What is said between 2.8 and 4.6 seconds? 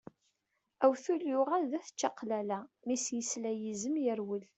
mi s-yesla yizem yerwel.